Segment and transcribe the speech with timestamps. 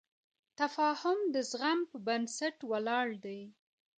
[0.59, 3.41] تفاهم د زغم په بنسټ ولاړ دی.